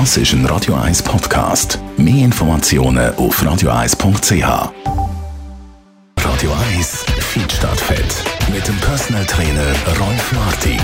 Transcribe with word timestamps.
Das 0.00 0.16
ist 0.16 0.32
ein 0.32 0.44
Radio 0.46 0.74
1 0.74 1.04
Podcast. 1.04 1.78
Mehr 1.96 2.24
Informationen 2.24 3.14
auf 3.14 3.40
radio1.ch. 3.40 4.72
Radio 6.18 6.52
1 6.74 7.04
Feedstadt 7.20 7.78
Fett 7.78 8.24
mit 8.52 8.66
dem 8.66 8.76
Personal 8.78 9.24
Trainer 9.24 9.72
Rolf 10.00 10.32
Martin. 10.32 10.80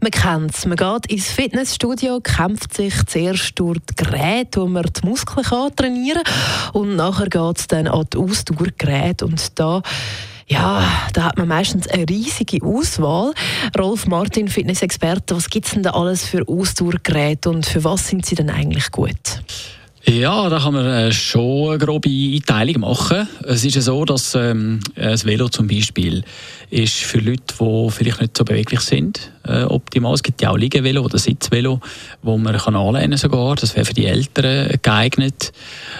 Man 0.00 0.12
kennt 0.12 0.54
es. 0.54 0.64
Man 0.64 0.76
geht 0.76 1.10
ins 1.10 1.26
Fitnessstudio, 1.26 2.20
kämpft 2.20 2.72
sich 2.72 2.94
zuerst 3.06 3.58
durch 3.58 3.80
die 3.90 4.04
Geräte, 4.04 4.60
wo 4.60 4.68
man 4.68 4.84
die 4.84 5.04
Muskeln 5.04 5.44
trainieren 5.74 6.22
kann. 6.22 6.80
Und 6.80 6.94
nachher 6.94 7.28
geht 7.28 7.58
es 7.58 7.66
dann 7.66 7.88
an 7.88 8.06
die 8.12 8.16
Ausdauergeräte. 8.16 9.26
Und 9.26 9.58
da 9.58 9.82
ja, 10.48 10.82
da 11.12 11.24
hat 11.24 11.36
man 11.36 11.48
meistens 11.48 11.88
eine 11.88 12.08
riesige 12.08 12.64
Auswahl. 12.64 13.32
Rolf 13.78 14.06
Martin, 14.06 14.48
Fitnessexperte, 14.48 15.36
was 15.36 15.50
gibt 15.50 15.66
es 15.66 15.72
denn 15.72 15.82
da 15.82 15.90
alles 15.90 16.24
für 16.24 16.48
Ausdauergeräte 16.48 17.50
und 17.50 17.66
für 17.66 17.84
was 17.84 18.08
sind 18.08 18.24
sie 18.24 18.34
denn 18.34 18.48
eigentlich 18.48 18.90
gut? 18.90 19.42
Ja, 20.04 20.48
da 20.48 20.58
kann 20.58 20.72
man 20.72 20.86
äh, 20.86 21.12
schon 21.12 21.70
eine 21.70 21.78
grobe 21.78 22.08
Einteilung 22.08 22.80
machen. 22.80 23.28
Es 23.44 23.62
ist 23.62 23.74
ja 23.74 23.82
so, 23.82 24.06
dass 24.06 24.34
ähm, 24.34 24.80
ein 24.96 25.22
Velo 25.24 25.50
zum 25.50 25.66
Beispiel 25.66 26.24
ist 26.70 26.94
für 26.94 27.18
Leute, 27.18 27.42
die 27.60 27.90
vielleicht 27.90 28.20
nicht 28.22 28.36
so 28.36 28.44
beweglich 28.44 28.80
sind, 28.80 29.30
äh, 29.46 29.64
optimal. 29.64 30.14
Es 30.14 30.22
gibt 30.22 30.40
ja 30.40 30.50
auch 30.50 30.56
Liegevelo 30.56 31.02
oder 31.02 31.18
Sitzvelo, 31.18 31.80
wo 32.22 32.38
man 32.38 32.56
kann 32.56 32.74
anlehnen 32.74 33.18
sogar. 33.18 33.56
Das 33.56 33.76
wäre 33.76 33.84
für 33.84 33.92
die 33.92 34.06
Älteren 34.06 34.78
geeignet. 34.80 35.52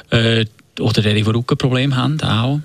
Äh, 0.08 0.46
oder 0.80 1.02
die, 1.02 1.12
die 1.12 1.22
Rückenprobleme 1.22 1.94
haben, 1.94 2.18
auch. 2.22 2.60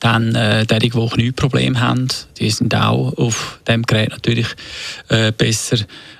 Dann 0.00 0.34
äh, 0.34 0.66
die, 0.66 0.78
die 0.78 0.90
Knieprobleme 0.90 1.78
haben, 1.78 2.08
die 2.38 2.50
sind 2.50 2.74
auch 2.74 3.12
auf 3.16 3.60
dem 3.68 3.82
Gerät 3.82 4.10
natürlich 4.10 4.48
äh, 5.08 5.30
besser 5.30 5.76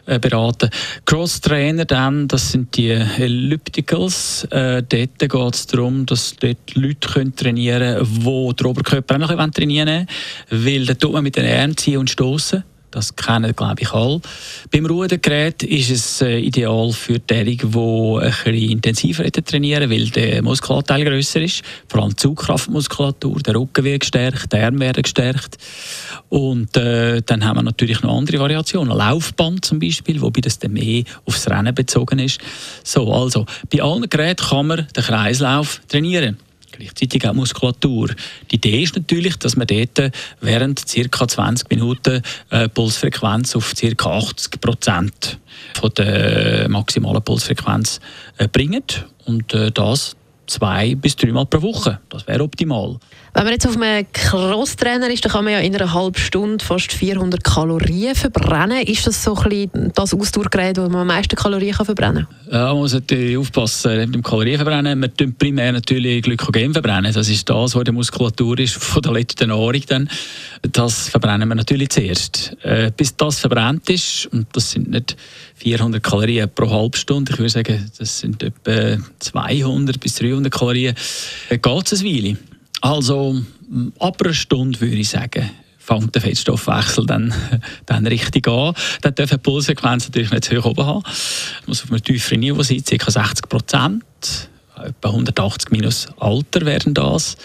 äh, 0.07 0.19
beraten. 0.19 0.71
Cross-Trainer 1.07 1.87
dann, 1.87 2.29
das 2.29 2.53
sind 2.53 2.77
die 2.77 2.91
Ellipticals. 2.91 4.45
Äh, 4.51 4.83
dort 4.83 5.19
geht 5.19 5.55
es 5.55 5.67
darum, 5.67 6.05
dass 6.05 6.37
dort 6.37 6.75
Leute 6.75 7.09
können 7.09 7.35
trainieren 7.35 7.97
können, 7.97 8.25
die 8.25 8.57
den 8.57 8.67
Oberkörper 8.67 9.15
auch 9.15 9.35
noch 9.35 9.51
trainieren 9.51 10.07
wollen, 10.51 10.67
weil 10.67 10.87
da 10.87 10.95
tut 10.95 11.13
man 11.13 11.23
mit 11.23 11.37
den 11.37 11.47
Armen 11.47 11.77
ziehen 11.77 11.99
und 11.99 12.11
stoßen. 12.11 12.65
Das 12.91 13.15
kennen, 13.15 13.55
glaube 13.55 13.83
ich, 13.83 13.93
alle. 13.93 14.21
Beim 14.73 14.87
Rudergerät 14.87 15.63
ist 15.63 15.91
es 15.91 16.23
äh, 16.23 16.39
ideal 16.39 16.93
für 16.93 17.21
diejenigen, 17.21 17.71
die 17.71 17.79
ein 17.79 18.31
bisschen 18.31 18.71
intensiver 18.71 19.31
trainieren 19.31 19.91
weil 19.91 20.09
der 20.11 20.43
Muskelanteil 20.43 21.05
grösser 21.05 21.41
ist. 21.41 21.63
Vor 21.89 22.03
allem 22.03 22.11
die 22.11 22.17
Zugkraftmuskulatur, 22.17 23.41
der 23.41 23.55
Rücken 23.55 23.85
wird 23.85 24.01
gestärkt, 24.01 24.53
der 24.53 24.67
Arm 24.67 24.81
werden 24.81 25.03
gestärkt. 25.03 25.57
Und 26.29 26.77
äh, 26.77 27.23
dann 27.25 27.45
haben 27.45 27.59
wir 27.59 27.63
natürlich 27.63 28.03
noch 28.03 28.17
andere 28.17 28.41
Variationen. 28.41 28.97
Laufband 28.97 29.65
zum 29.65 29.79
Beispiel, 29.79 30.21
wobei 30.21 30.41
das 30.41 30.59
dann 30.59 30.73
mehr 30.73 31.05
aufs 31.27 31.49
Rennen 31.49 31.75
bezogen 31.75 32.19
ist. 32.19 32.41
So, 32.83 33.13
also, 33.13 33.47
bei 33.73 33.83
allen 33.83 34.09
Geräten 34.09 34.47
kann 34.47 34.67
man 34.67 34.89
den 34.97 35.05
Kreislauf 35.05 35.81
trainieren 35.89 36.39
gleichzeitig 36.81 37.27
auch 37.29 37.35
Muskulatur. 37.35 38.11
Die 38.51 38.57
Idee 38.57 38.83
ist 38.83 38.97
natürlich, 38.97 39.37
dass 39.37 39.57
man 39.57 39.67
dort 39.67 40.13
während 40.41 40.85
ca. 40.87 41.29
20 41.29 41.71
Minuten 41.71 42.23
äh, 42.51 42.69
Pulsfrequenz 42.69 43.55
auf 43.55 43.75
ca. 43.75 44.11
80 44.11 44.61
Prozent 44.61 45.39
der 45.97 46.69
maximalen 46.69 47.23
Pulsfrequenz 47.23 48.01
äh, 48.39 48.49
bringt 48.49 49.07
und 49.27 49.55
äh, 49.55 49.71
das 49.71 50.17
zwei 50.51 50.95
bis 50.95 51.17
dreimal 51.17 51.47
pro 51.47 51.63
Woche. 51.63 52.01
Das 52.09 52.27
wäre 52.27 52.43
optimal. 52.43 52.99
Wenn 53.33 53.45
man 53.45 53.53
jetzt 53.53 53.67
auf 53.67 53.81
einem 53.81 54.07
Crosstrainer 54.13 55.09
ist, 55.09 55.25
dann 55.25 55.33
kann 55.33 55.45
man 55.45 55.53
ja 55.53 55.61
in 55.61 55.75
einer 55.75 55.95
halben 55.95 56.19
Stunde 56.19 56.65
fast 56.65 56.93
400 56.93 57.45
Kalorien 57.45 58.17
verbrennen. 58.17 58.83
Ist 58.83 59.07
das 59.07 59.23
so 59.23 59.37
ein 59.37 59.49
bisschen 59.49 59.93
das 59.95 60.13
Ausdauergerät, 60.13 60.79
wo 60.79 60.83
man 60.83 61.03
am 61.03 61.07
meisten 61.07 61.37
Kalorien 61.37 61.73
kann 61.73 61.87
verbrennen 61.87 62.27
kann? 62.27 62.53
Ja, 62.53 62.67
man 62.69 62.79
muss 62.79 62.93
natürlich 62.93 63.39
aufpassen 63.39 63.99
mit 63.99 64.15
dem 64.17 64.23
Kalorienverbrennen. 64.23 65.01
Wir 65.01 65.15
tun 65.15 65.35
primär 65.39 65.73
natürlich 65.73 66.23
Glykogen 66.23 66.73
verbrennen. 66.73 67.13
Das 67.13 67.29
ist 67.29 67.49
das, 67.49 67.77
was 67.77 67.85
die 67.85 67.93
Muskulatur 67.93 68.59
ist 68.59 68.75
von 68.83 69.01
der 69.03 69.13
letzten 69.13 69.51
Nahrung. 69.51 69.81
Dann. 69.87 70.11
Das 70.73 71.09
verbrennen 71.09 71.49
wir 71.49 71.55
natürlich 71.55 71.91
zuerst. 71.91 72.57
Äh, 72.63 72.91
bis 72.97 73.15
das 73.17 73.39
verbrannt 73.39 73.89
ist, 73.89 74.27
und 74.33 74.49
das 74.53 74.73
sind 74.73 74.91
nicht 74.91 75.17
400 75.55 76.03
Kalorien 76.03 76.51
pro 76.53 76.69
halbe 76.69 76.97
Stunde, 76.97 77.33
ich 77.33 77.39
würde 77.39 77.51
sagen, 77.51 77.91
das 77.97 78.19
sind 78.19 78.43
etwa 78.43 79.03
200 79.21 80.01
bis 80.01 80.17
300 80.17 80.40
Kalorien, 80.49 80.95
äh, 81.51 81.59
geht 81.59 81.93
es 81.93 82.01
eine 82.01 82.11
Weile. 82.11 82.37
Also 82.81 83.37
ab 83.99 84.23
einer 84.23 84.33
Stunde 84.33 84.81
würde 84.81 84.97
ich 84.97 85.11
sagen, 85.11 85.51
fängt 85.79 86.15
der 86.15 86.23
Fettstoffwechsel 86.23 87.05
dann, 87.05 87.35
dann 87.87 88.07
richtig 88.07 88.47
an. 88.49 88.75
Dann 89.03 89.15
dürfen 89.15 89.37
die 89.37 89.43
Pulsfrequenz 89.43 90.09
natürlich 90.09 90.31
nicht 90.31 90.45
zu 90.45 90.57
hoch 90.57 90.67
oben 90.67 90.87
haben. 90.87 91.03
Es 91.05 91.67
muss 91.67 91.83
auf 91.83 91.91
einem 91.91 92.03
tieferen 92.03 92.41
Niveau 92.41 92.63
sein, 92.63 92.83
ca. 92.85 93.11
60 93.11 93.49
Prozent. 93.49 94.05
Etwa 94.77 95.09
180 95.11 95.71
minus 95.73 96.09
Alter 96.19 96.65
wären 96.65 96.95
das. 96.95 97.37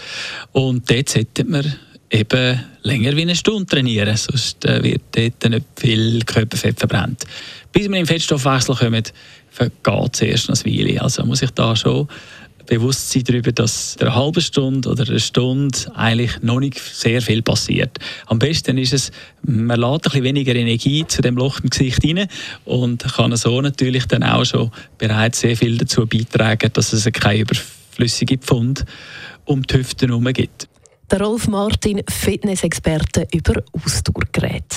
Und 0.52 0.90
dort 0.90 1.08
sollte 1.10 1.44
man 1.44 1.74
eben 2.10 2.60
länger 2.82 3.16
wie 3.16 3.22
eine 3.22 3.36
Stunde 3.36 3.66
trainieren, 3.66 4.16
sonst 4.16 4.64
äh, 4.64 4.82
wird 4.82 5.02
dort 5.12 5.50
nicht 5.50 5.66
viel 5.76 6.22
Körperfett 6.24 6.78
verbrannt. 6.78 7.24
Bis 7.72 7.90
wir 7.90 7.98
im 7.98 8.06
Fettstoffwechsel 8.06 8.74
kommen, 8.76 9.02
vergeht 9.50 10.14
es 10.14 10.20
erst 10.20 10.48
noch 10.48 10.64
eine 10.64 10.78
Weile. 10.78 11.02
Also 11.02 11.24
muss 11.24 11.42
ich 11.42 11.50
da 11.50 11.74
schon 11.74 12.08
bewusst 12.66 13.10
sein 13.10 13.24
darüber, 13.24 13.52
dass 13.52 13.96
in 13.96 14.06
einer 14.06 14.14
halben 14.14 14.40
Stunde 14.40 14.88
oder 14.88 15.08
einer 15.08 15.18
Stunde 15.18 15.78
eigentlich 15.94 16.42
noch 16.42 16.60
nicht 16.60 16.78
sehr 16.78 17.22
viel 17.22 17.42
passiert. 17.42 17.98
Am 18.26 18.38
besten 18.38 18.78
ist 18.78 18.92
es, 18.92 19.10
man 19.42 19.80
lädt 19.80 19.90
ein 19.90 20.00
bisschen 20.00 20.24
weniger 20.24 20.54
Energie 20.54 21.06
zu 21.06 21.22
dem 21.22 21.36
Loch 21.36 21.60
im 21.60 21.70
Gesicht 21.70 22.04
rein 22.04 22.28
und 22.64 23.04
kann 23.14 23.34
so 23.36 23.60
natürlich 23.60 24.06
dann 24.06 24.22
auch 24.22 24.44
schon 24.44 24.70
bereits 24.98 25.40
sehr 25.40 25.56
viel 25.56 25.78
dazu 25.78 26.06
beitragen, 26.06 26.70
dass 26.72 26.92
es 26.92 27.04
keine 27.12 27.40
überflüssige 27.40 28.38
Pfund 28.38 28.84
um 29.44 29.62
die 29.62 29.78
Hüfte 29.78 30.06
herum 30.06 30.24
gibt. 30.32 30.68
Der 31.10 31.20
Rolf 31.20 31.46
Martin, 31.46 32.02
Fitnessexperte 32.08 33.28
über 33.32 33.62
Ausdauergeräte. 33.72 34.76